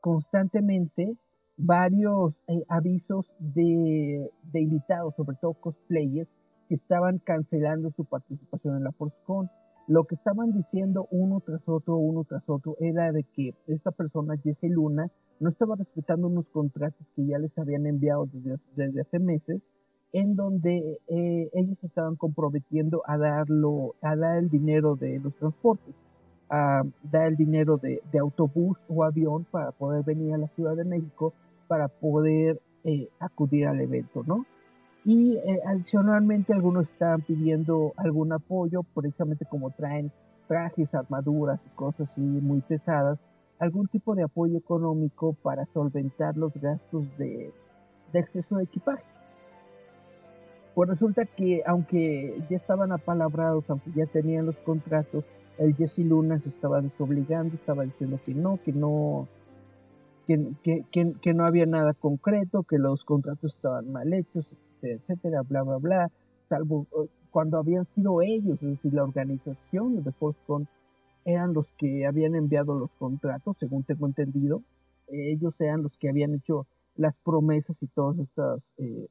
[0.00, 1.16] constantemente
[1.58, 2.34] varios
[2.68, 6.30] avisos de, invitados, sobre todo cosplayers,
[6.68, 9.50] que estaban cancelando su participación en la ForceCon
[9.86, 14.36] lo que estaban diciendo uno tras otro, uno tras otro, era de que esta persona,
[14.42, 18.28] Jesse Luna, no estaba respetando unos contratos que ya les habían enviado
[18.76, 19.60] desde, hace meses,
[20.12, 25.94] en donde eh, ellos estaban comprometiendo a darlo, a dar el dinero de los transportes,
[26.48, 30.84] a dar el dinero de, autobús o avión para poder venir a la Ciudad de
[30.84, 31.34] México,
[31.66, 34.46] para poder eh, acudir al evento, ¿no?
[35.04, 40.10] Y eh, adicionalmente algunos estaban pidiendo algún apoyo, precisamente como traen
[40.48, 43.18] trajes, armaduras y cosas así muy pesadas,
[43.58, 47.52] algún tipo de apoyo económico para solventar los gastos de,
[48.12, 49.04] de exceso de equipaje.
[50.74, 55.24] Pues resulta que aunque ya estaban apalabrados, aunque ya tenían los contratos,
[55.58, 59.28] el Jesse Luna se estaba desobligando, estaba diciendo que no, que no,
[60.26, 64.46] que, que, que, no había nada concreto, que los contratos estaban mal hechos,
[64.92, 66.10] etcétera, bla, bla, bla,
[66.48, 70.68] salvo eh, cuando habían sido ellos, es decir, la organización de ForceCon
[71.24, 74.62] eran los que habían enviado los contratos, según tengo entendido,
[75.08, 76.66] ellos eran los que habían hecho
[76.96, 79.08] las promesas y todas estas, eh,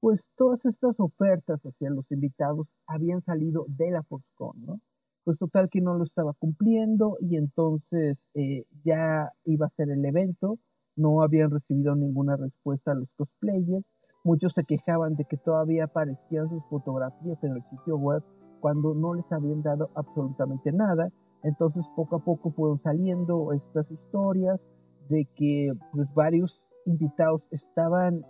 [0.00, 4.80] pues todas estas ofertas hacia los invitados habían salido de la ForceCon, ¿no?
[5.24, 10.04] Pues total que no lo estaba cumpliendo y entonces eh, ya iba a ser el
[10.04, 10.58] evento,
[10.96, 13.84] no habían recibido ninguna respuesta a los cosplayers
[14.26, 18.24] Muchos se quejaban de que todavía aparecían sus fotografías en el sitio web
[18.58, 21.10] cuando no les habían dado absolutamente nada.
[21.44, 24.60] Entonces poco a poco fueron saliendo estas historias
[25.08, 28.24] de que pues, varios invitados estaban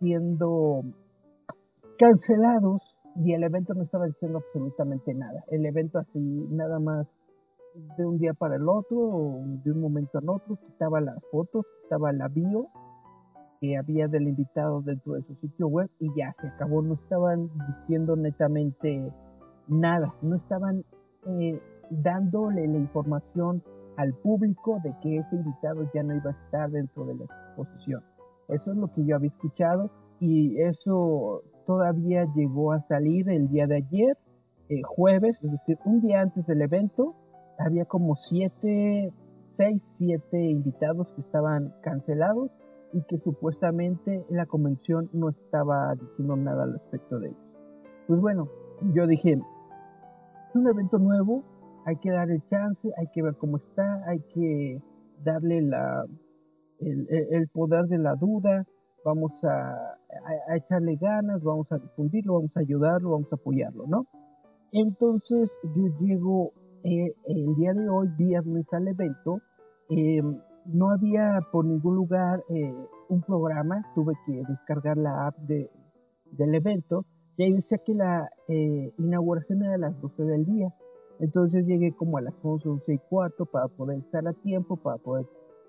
[0.00, 0.80] siendo
[1.98, 2.80] cancelados
[3.16, 5.44] y el evento no estaba diciendo absolutamente nada.
[5.48, 7.06] El evento así nada más
[7.98, 12.14] de un día para el otro de un momento al otro quitaba las fotos, quitaba
[12.14, 12.68] la bio
[13.64, 17.50] que había del invitado dentro de su sitio web y ya se acabó, no estaban
[17.80, 19.10] diciendo netamente
[19.68, 20.84] nada, no estaban
[21.26, 21.58] eh,
[21.90, 23.62] dándole la información
[23.96, 28.02] al público de que ese invitado ya no iba a estar dentro de la exposición.
[28.48, 29.90] Eso es lo que yo había escuchado
[30.20, 34.18] y eso todavía llegó a salir el día de ayer,
[34.68, 37.14] eh, jueves, es decir, un día antes del evento,
[37.58, 39.10] había como siete,
[39.52, 42.50] seis, siete invitados que estaban cancelados
[42.94, 47.40] y que supuestamente la convención no estaba diciendo nada al respecto de ellos.
[48.06, 48.48] Pues bueno,
[48.94, 51.42] yo dije, es un evento nuevo,
[51.86, 54.80] hay que darle chance, hay que ver cómo está, hay que
[55.24, 56.04] darle la,
[56.78, 58.64] el, poder de la duda,
[59.04, 59.98] vamos a,
[60.54, 64.06] echarle ganas, vamos a difundirlo, vamos a ayudarlo, vamos a apoyarlo, ¿no?
[64.70, 66.52] Entonces yo llego
[66.84, 69.40] eh, el día de hoy, viernes, al evento,
[69.88, 70.22] eh,
[70.66, 72.74] no había por ningún lugar eh,
[73.08, 75.70] un programa, tuve que descargar la app de,
[76.32, 77.04] del evento
[77.36, 80.72] y ahí decía que la eh, inauguración era a las 12 del día.
[81.18, 84.98] Entonces llegué como a las 11, 11 y cuarto para poder estar a tiempo, para
[84.98, 85.26] poder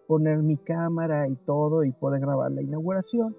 [0.07, 3.35] poner mi cámara y todo y poder grabar la inauguración.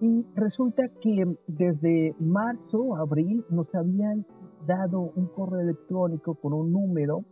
[0.00, 4.26] Y resulta que desde marzo, abril, nos habían
[4.66, 7.24] dado un correo electrónico con un número,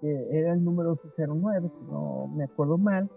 [0.00, 3.10] que era el número 09, si no me acuerdo mal,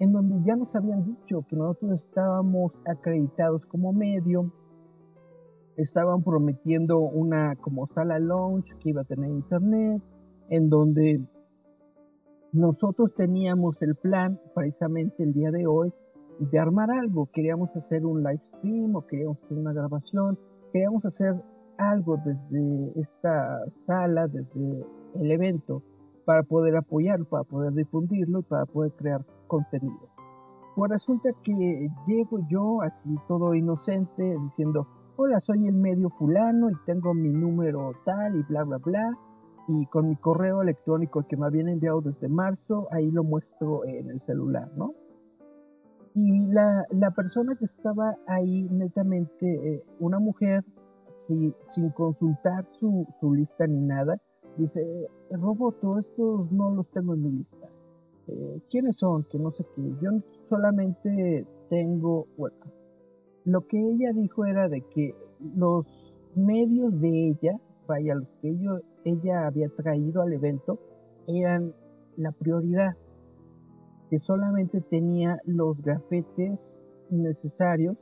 [0.00, 4.52] en donde ya nos habían dicho que nosotros estábamos acreditados como medio,
[5.76, 10.02] estaban prometiendo una como sala launch que iba a tener internet,
[10.48, 11.20] en donde
[12.52, 15.92] nosotros teníamos el plan precisamente el día de hoy
[16.38, 17.26] de armar algo.
[17.32, 20.38] Queríamos hacer un live stream o queríamos hacer una grabación,
[20.72, 21.34] queríamos hacer
[21.78, 24.86] algo desde esta sala, desde
[25.20, 25.82] el evento,
[26.24, 30.08] para poder apoyarlo, para poder difundirlo y para poder crear contenido.
[30.76, 36.74] Pues resulta que llego yo así todo inocente diciendo, hola, soy el medio fulano y
[36.84, 39.12] tengo mi número tal y bla, bla, bla.
[39.68, 44.10] Y con mi correo electrónico que me habían enviado desde marzo, ahí lo muestro en
[44.10, 44.94] el celular, ¿no?
[46.14, 50.64] Y la, la persona que estaba ahí, netamente, eh, una mujer,
[51.26, 54.16] sin consultar su, su, lista ni nada,
[54.56, 57.68] dice, Roboto, estos no los tengo en mi lista.
[58.28, 59.24] Eh, ¿Quiénes son?
[59.24, 59.82] Que no sé qué.
[60.00, 60.10] Yo
[60.48, 62.56] solamente tengo, bueno,
[63.44, 65.14] lo que ella dijo era de que
[65.56, 65.86] los
[66.34, 68.56] medios de ella, vaya, los que
[69.04, 70.78] ella había traído al evento,
[71.26, 71.74] eran
[72.16, 72.96] la prioridad,
[74.10, 76.58] que solamente tenía los gafetes
[77.10, 77.96] necesarios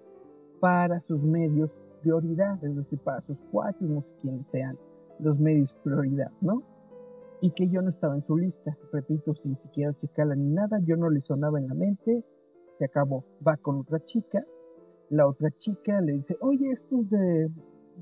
[0.61, 1.70] para sus medios
[2.03, 4.76] prioridad, es decir, para sus cuatro, no sé quiénes sean
[5.18, 6.62] los medios prioridad, ¿no?
[7.43, 10.97] Y que yo no estaba en su lista, repito, sin siquiera checarla ni nada, yo
[10.97, 12.24] no le sonaba en la mente,
[12.78, 14.43] se acabó, va con otra chica,
[15.11, 17.51] la otra chica le dice, oye, estos de,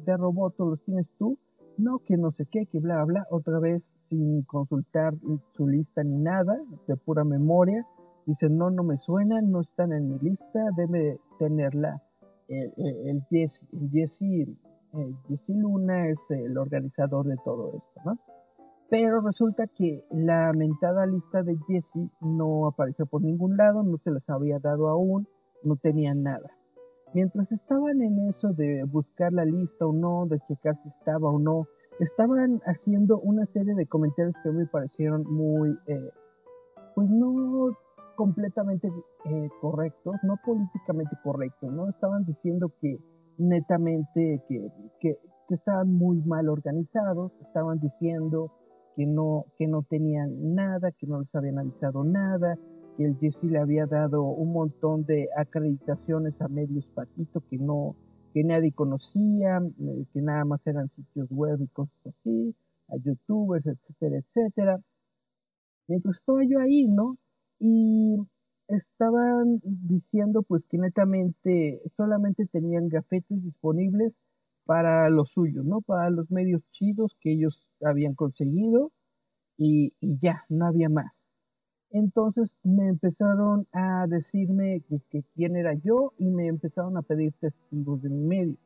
[0.05, 1.39] de Roboto los tienes tú,
[1.79, 5.15] no, que no sé qué, que bla, bla, otra vez sin consultar
[5.57, 7.87] su lista ni nada, de pura memoria,
[8.27, 11.97] dice, no, no me suenan, no están en mi lista, debe tenerla
[12.49, 14.49] el, el, Jesse, el Jesse,
[15.29, 18.19] Jesse Luna es el organizador de todo esto, ¿no?
[18.91, 24.11] Pero resulta que la mentada lista de Jesse no apareció por ningún lado, no se
[24.11, 25.29] les había dado aún,
[25.63, 26.51] no tenían nada.
[27.15, 31.39] Mientras estaban en eso de buscar la lista o no, de checar si estaba o
[31.39, 31.67] no,
[32.01, 36.11] estaban haciendo una serie de comentarios que me parecieron muy, eh,
[36.97, 37.77] pues no
[38.17, 38.89] completamente
[39.27, 41.89] eh, correctos, no políticamente correctos, ¿no?
[41.89, 42.99] Estaban diciendo que
[43.39, 44.69] netamente que,
[45.01, 45.17] que,
[45.49, 48.53] que, estaban muy mal organizados, estaban diciendo
[49.01, 52.59] que no, que no tenían nada, que no les habían avisado nada,
[52.99, 57.97] el Jesse le había dado un montón de acreditaciones a medios patito que no,
[58.35, 62.55] que nadie conocía, eh, que nada más eran sitios web y cosas así,
[62.89, 64.81] a youtubers, etcétera, etcétera.
[65.89, 67.17] Mientras estaba yo ahí, ¿no?
[67.59, 68.19] Y
[68.69, 74.13] estaban diciendo pues que netamente solamente tenían gafetes disponibles
[74.67, 75.81] para los suyos, ¿no?
[75.81, 78.91] Para los medios chidos que ellos habían conseguido
[79.57, 81.13] y, ya, no había más.
[81.91, 88.01] Entonces me empezaron a decirme que, quién era yo y me empezaron a pedir testigos
[88.03, 88.57] de mi medio.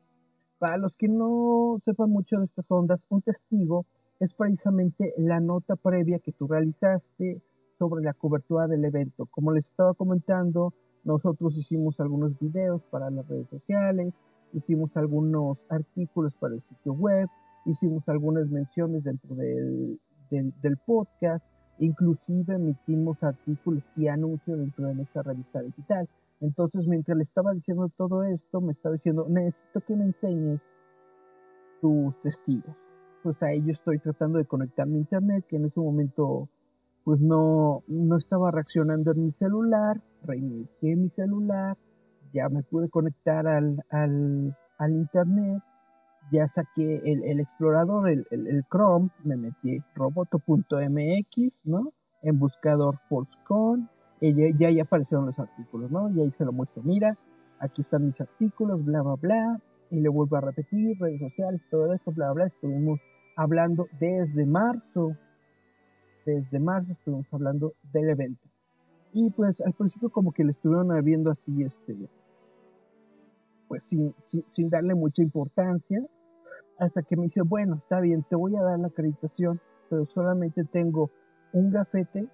[0.59, 3.85] Para los que no sepan mucho de estas ondas, un testigo
[4.19, 7.41] es precisamente la nota previa que tú realizaste
[7.77, 9.25] sobre la cobertura del evento.
[9.25, 14.13] Como les estaba comentando, nosotros hicimos algunos videos para las redes sociales,
[14.53, 17.27] hicimos algunos artículos para el sitio web,
[17.65, 19.99] hicimos algunas menciones dentro del,
[20.29, 21.43] del podcast
[21.79, 26.07] Inclusive emitimos artículos y anuncios dentro de nuestra revista digital.
[26.39, 30.61] Entonces, mientras le estaba diciendo todo esto, me estaba diciendo, necesito que me enseñes
[31.81, 32.75] tus testigos.
[33.23, 36.47] Pues ahí yo estoy tratando de conectar mi internet, que en ese momento
[37.03, 41.77] pues no, no estaba reaccionando en mi celular, reinicié mi celular,
[42.33, 45.61] ya me pude conectar al, al, al internet
[46.31, 51.93] ya saqué el, explorador, el, Chrome, me metí roboto.mx, ¿no?
[52.21, 52.99] En buscador
[54.21, 56.09] ya, ya, aparecieron los artículos, ¿no?
[56.09, 57.17] Y ahí se lo muestro, mira,
[57.59, 59.61] aquí están mis artículos, bla, bla, bla,
[59.91, 62.99] y le vuelvo a repetir, redes sociales, todo esto, bla, bla, estuvimos
[63.35, 65.15] hablando desde marzo,
[66.25, 68.47] desde marzo estuvimos hablando del evento.
[69.13, 71.95] Y pues al principio como que le estuvieron viendo así, este,
[73.67, 74.13] pues sin,
[74.51, 76.03] sin, darle mucha importancia,
[76.79, 79.59] hasta que me dice, bueno, está bien, te voy a dar la acreditación,
[79.89, 81.09] pero solamente tengo
[81.53, 82.27] un gafete,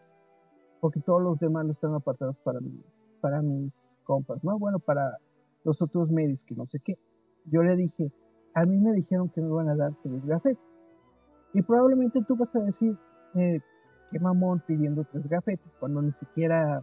[0.80, 2.84] porque todos los demás no están apartados para mí,
[3.22, 3.72] para mis
[4.04, 4.58] compas, ¿no?
[4.58, 5.18] Bueno, para
[5.64, 6.98] los otros medios que no sé qué.
[7.46, 8.12] Yo le dije,
[8.54, 10.64] a mí me dijeron que me iban a dar tres gafetes.
[11.54, 12.98] Y probablemente tú vas a decir,
[13.36, 13.60] eh,
[14.12, 16.82] qué mamón pidiendo tres gafetes cuando ni siquiera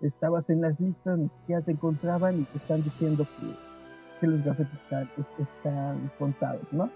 [0.00, 3.71] estabas en las listas, ni siquiera te encontraban y te están diciendo que,
[4.22, 4.78] que los gafetes
[5.36, 6.88] están, contados, ¿no?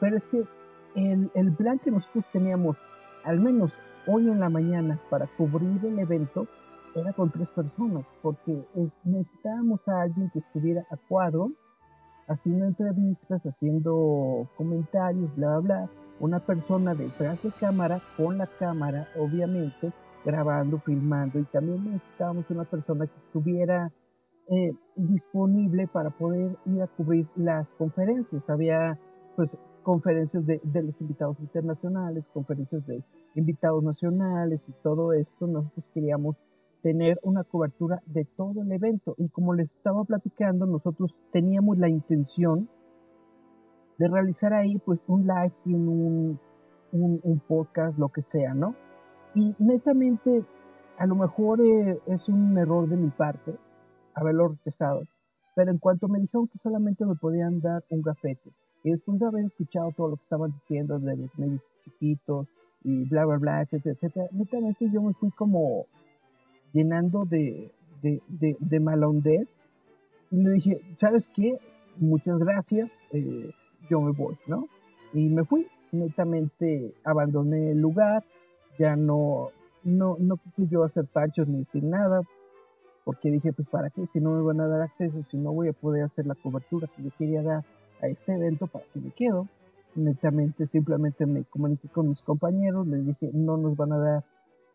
[0.00, 0.42] Pero es que
[0.96, 2.76] el, el plan que nosotros teníamos,
[3.22, 3.70] al menos
[4.06, 6.46] hoy en la mañana, para cubrir el evento,
[6.94, 8.64] era con tres personas, porque
[9.04, 11.50] necesitábamos a alguien que estuviera a cuadro,
[12.28, 15.90] haciendo entrevistas, haciendo comentarios, bla, bla, bla.
[16.20, 19.92] Una persona detrás de cámara, con la cámara, obviamente,
[20.24, 23.92] grabando, filmando, y también necesitábamos una persona que estuviera
[24.48, 28.42] eh, disponible para poder ir a cubrir las conferencias.
[28.48, 28.98] Había,
[29.36, 29.50] pues,
[29.82, 33.02] conferencias de, de los invitados internacionales, conferencias de
[33.34, 35.46] invitados nacionales y todo esto.
[35.46, 36.36] Nosotros queríamos
[36.84, 39.14] tener una cobertura de todo el evento.
[39.16, 42.68] Y como les estaba platicando, nosotros teníamos la intención
[43.98, 46.38] de realizar ahí pues un live un,
[46.92, 48.74] un, podcast, lo que sea, ¿no?
[49.34, 50.44] Y netamente,
[50.98, 53.56] a lo mejor eh, es un error de mi parte
[54.14, 55.02] haberlo rechazado,
[55.54, 58.50] pero en cuanto me dijeron que solamente me podían dar un gafete,
[58.82, 62.46] y después de haber escuchado todo lo que estaban diciendo de los medios chiquitos
[62.82, 65.86] y bla, bla, bla, etcétera, etcétera, netamente yo me fui como
[66.72, 69.46] llenando de, de, de,
[70.30, 71.58] Y le dije, ¿sabes qué?
[71.96, 73.50] Muchas gracias, eh,
[73.88, 74.68] yo me voy, ¿no?
[75.14, 78.24] Y me fui, netamente abandoné el lugar,
[78.78, 79.50] ya no,
[79.84, 82.22] no, no quise yo hacer panchos ni decir nada,
[83.04, 85.68] porque dije, pues para qué, si no me van a dar acceso, si no voy
[85.68, 87.64] a poder hacer la cobertura que yo quería dar
[88.02, 89.46] a este evento, ¿para qué me quedo?
[89.94, 94.24] Netamente, simplemente me comuniqué con mis compañeros, les dije, no nos van a dar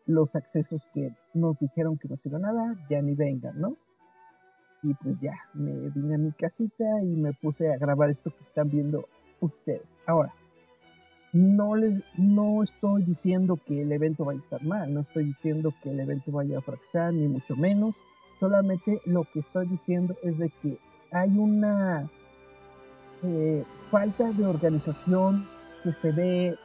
[0.06, 3.76] los accesos que nos dijeron que nos iban a dar, ya ni vengan, ¿no?
[4.82, 8.44] Y pues ya, me vine a mi casita y me puse a grabar esto que
[8.44, 9.06] están viendo
[9.40, 9.86] ustedes.
[10.06, 10.32] Ahora,
[11.32, 15.72] no les, no estoy diciendo que el evento vaya a estar mal, no estoy diciendo
[15.82, 17.94] que el evento vaya a fracasar, ni mucho menos.
[18.40, 20.78] Solamente lo que estoy diciendo es de que
[21.12, 22.08] hay una
[23.22, 25.46] eh, falta de organización
[25.84, 26.56] que se ve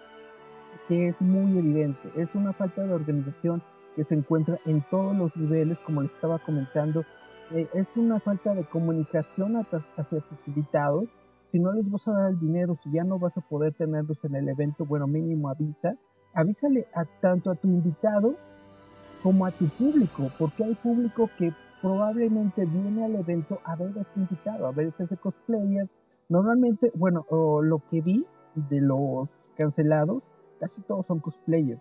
[0.88, 2.10] que es muy evidente.
[2.16, 3.62] Es una falta de organización
[3.96, 7.04] que se encuentra en todos los niveles, como les estaba comentando.
[7.52, 11.06] Eh, es una falta de comunicación hacia, tus invitados.
[11.52, 14.18] Si no les vas a dar el dinero, si ya no vas a poder tenerlos
[14.24, 15.96] en el evento, bueno, mínimo avisa.
[16.34, 18.36] Avísale a, tanto a tu invitado
[19.24, 21.54] como a tu público, porque hay público que
[21.86, 25.88] probablemente viene al evento a ver a ese invitado, a ver ese cosplayer.
[26.30, 27.28] Normalmente, bueno,
[27.62, 28.26] lo que vi
[28.56, 30.24] de los cancelados
[30.60, 31.80] casi todos son cosplayers.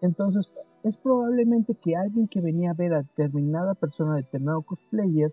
[0.00, 0.50] Entonces,
[0.82, 5.32] es probablemente que alguien que venía a ver a determinada persona, determinado cosplayer,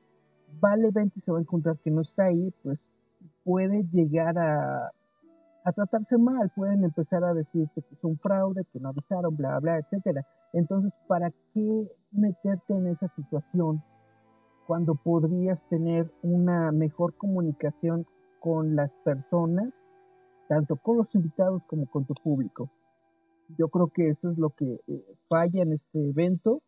[0.64, 2.78] va al evento y se va a encontrar que no está ahí, pues
[3.44, 4.92] puede llegar a,
[5.64, 9.60] a tratarse mal, pueden empezar a decirte que es un fraude, que no avisaron, bla,
[9.60, 10.24] bla, etcétera.
[10.54, 13.82] Entonces, ¿para qué meterte en esa situación
[14.68, 18.06] cuando podrías tener una mejor comunicación
[18.40, 19.74] con las personas
[20.48, 22.70] tanto con los invitados como con tu público.
[23.58, 26.62] Yo creo que eso es lo que eh, falla en este evento.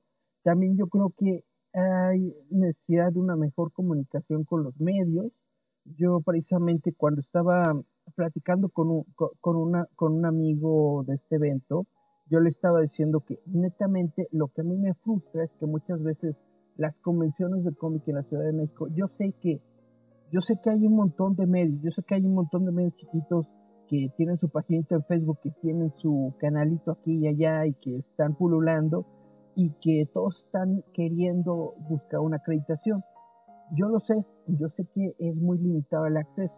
[0.43, 1.43] También yo creo que
[1.74, 5.32] hay necesidad de una mejor comunicación con los medios.
[5.86, 7.74] Yo precisamente cuando estaba
[8.16, 9.06] platicando con un,
[9.41, 11.86] con, una, con un amigo de este evento,
[12.30, 16.04] yo le estaba diciendo que netamente lo que a mí me frustra es que muchas
[16.04, 16.36] veces
[16.78, 19.61] las convenciones de cómic en la Ciudad de México, yo sé que
[20.32, 22.71] yo sé que hay un montón de medios, yo sé que hay un montón de
[22.71, 23.47] medios chiquitos
[23.88, 27.99] que tienen su paciente en Facebook, que tienen su canalito aquí y allá y que
[27.99, 29.05] están pululando
[29.55, 33.03] y que todos están queriendo buscar una acreditación.
[33.71, 36.53] Yo lo sé, yo sé que es muy limitado el acceso,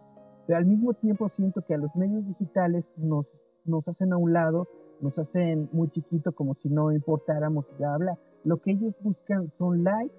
[0.46, 3.26] pero al mismo tiempo siento que a los medios digitales nos,
[3.64, 4.66] nos hacen a un lado,
[5.00, 8.18] nos hacen muy chiquito como si no importáramos, ya habla.
[8.44, 10.14] Lo que ellos buscan son likes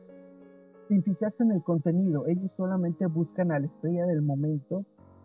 [0.87, 4.83] sin fijarse en el contenido, ellos solamente buscan a la estrella del momento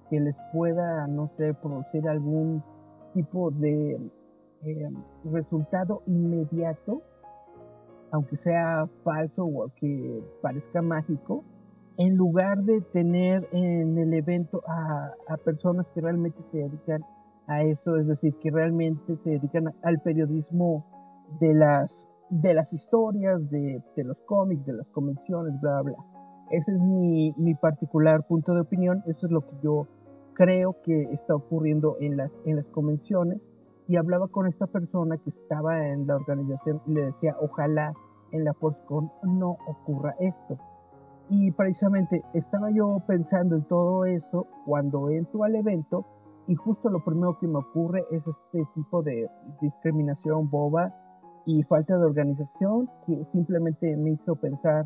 [0.09, 2.63] que les pueda, no sé, producir algún
[3.15, 3.99] tipo de
[4.65, 4.91] eh,
[5.25, 7.03] resultado inmediato,
[8.13, 11.45] aunque sea falso o que parezca mágico,
[11.99, 17.03] en lugar de tener en el evento a, personas que realmente se dedican
[17.47, 20.85] a eso, es decir, que realmente se dedican al periodismo
[21.41, 25.97] de las, de las historias, de, de los cómics, de las convenciones, bla, bla.
[26.51, 29.87] Ese es mi, mi particular punto de opinión, eso es lo que yo
[30.35, 33.41] creo que está ocurriendo en las, en las convenciones
[33.89, 37.95] y hablaba con esta persona que estaba en la organización y le decía, ojalá
[38.33, 40.59] en la ForceCon no ocurra esto.
[41.29, 46.05] Y precisamente estaba yo pensando en todo eso cuando entro al evento
[46.47, 49.29] y justo lo primero que me ocurre es este tipo de
[49.61, 50.95] discriminación boba
[51.47, 54.85] y falta de organización que simplemente me hizo pensar,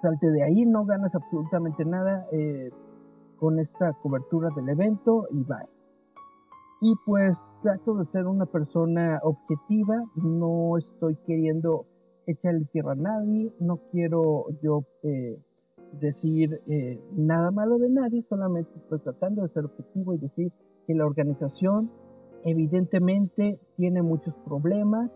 [0.00, 2.70] salte de ahí, no ganas absolutamente nada eh,
[3.36, 5.68] con esta cobertura del evento y bye.
[6.80, 11.84] Y pues trato de ser una persona objetiva, no estoy queriendo
[12.26, 15.38] echarle tierra a nadie, no quiero yo eh,
[16.00, 20.52] decir eh, nada malo de nadie, solamente estoy tratando de ser objetivo y decir
[20.86, 21.90] que la organización
[22.44, 25.10] evidentemente tiene muchos problemas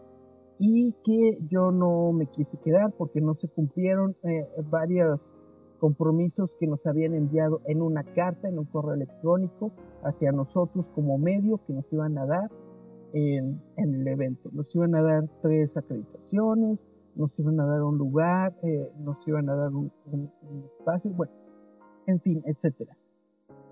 [0.59, 5.20] y que yo no me quise quedar porque no se cumplieron eh, varios
[5.79, 9.73] compromisos que nos habían enviado en una carta, en un correo electrónico
[10.05, 12.49] hacia nosotros como medio que nos iban a dar
[13.12, 14.51] en, en el evento.
[14.53, 16.79] Nos iban a dar tres acreditaciones,
[17.14, 19.91] nos iban a dar un lugar, eh, nos iban a dar un,
[20.79, 21.33] espacio, bueno,
[22.07, 22.97] en fin, etcétera.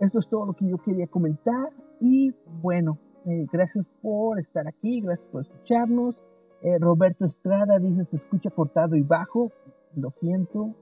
[0.01, 1.70] Esto es todo lo que yo quería comentar
[2.01, 2.32] y
[2.62, 6.14] bueno, eh, gracias por estar aquí, gracias por escucharnos.
[6.62, 9.50] Eh, Roberto Estrada dice se escucha cortado y bajo,
[9.96, 10.74] lo siento.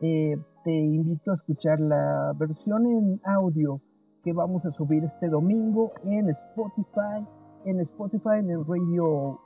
[0.00, 3.80] te invito a escuchar la versión en audio
[4.22, 7.26] que vamos a subir este domingo en Spotify,
[7.64, 9.40] en Spotify, en el radio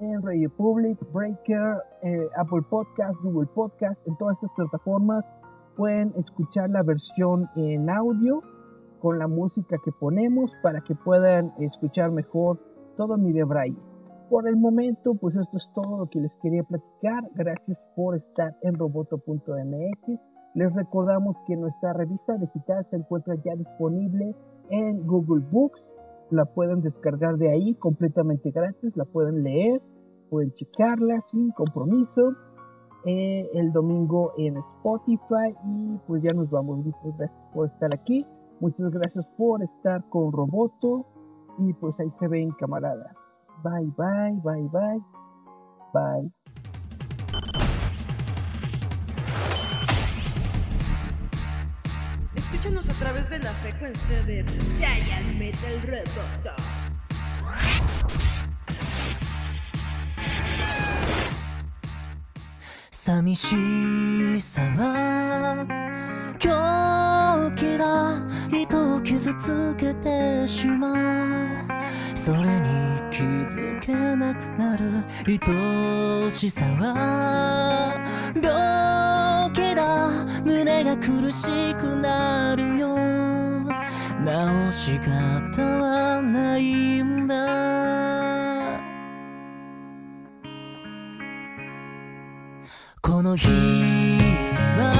[0.00, 5.24] en Radio Public, Breaker, eh, Apple Podcast, Google Podcast, en todas estas plataformas
[5.76, 8.42] pueden escuchar la versión en audio
[9.00, 12.58] con la música que ponemos para que puedan escuchar mejor
[12.96, 13.76] todo mi debray.
[14.28, 17.24] Por el momento, pues esto es todo lo que les quería platicar.
[17.34, 20.20] Gracias por estar en roboto.mx.
[20.54, 24.34] Les recordamos que nuestra revista digital se encuentra ya disponible
[24.68, 25.80] en Google Books,
[26.30, 29.80] la pueden descargar de ahí completamente gratis, la pueden leer,
[30.28, 32.34] pueden checarla sin compromiso.
[33.06, 36.84] Eh, el domingo en Spotify y pues ya nos vamos.
[36.84, 38.26] Muchas gracias por estar aquí.
[38.60, 41.06] Muchas gracias por estar con Roboto
[41.58, 43.14] y pues ahí se ven camaradas.
[43.64, 45.00] Bye, bye, bye, bye.
[45.94, 46.30] Bye.
[52.34, 54.44] Escúchanos a través de la frecuencia de
[54.76, 56.54] Giant Metal Roboto.
[62.90, 64.38] Samishi
[66.40, 68.14] 狂気だ
[68.50, 70.96] 人を傷つけてしまう
[72.14, 74.84] それに気づけなくなる。
[75.26, 77.94] 愛しさは
[78.34, 80.08] 病気だ。
[80.44, 82.96] 胸が苦しくなるよ。
[84.24, 88.80] 直し方はないんだ。
[93.02, 93.48] この日
[94.78, 94.99] は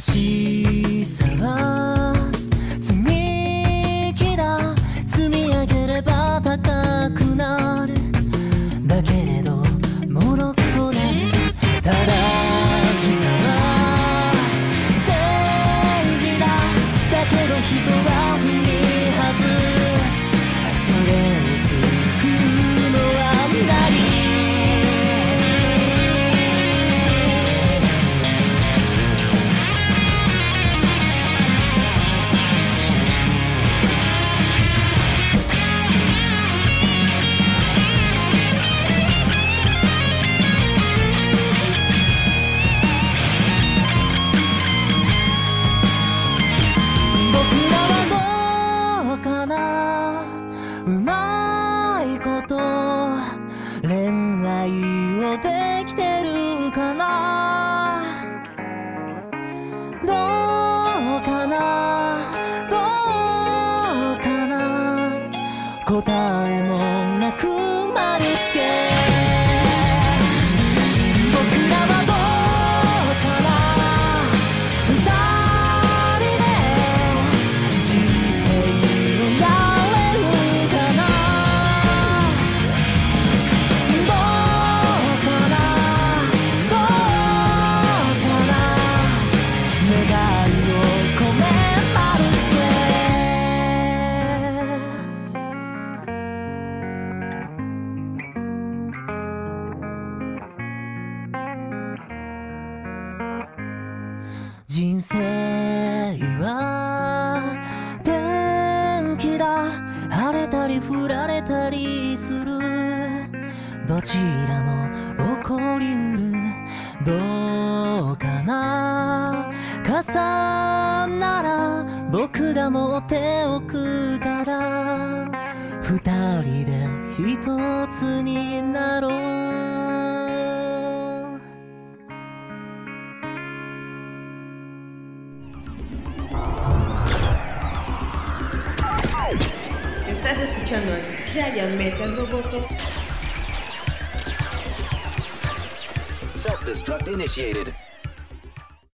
[0.00, 0.53] しい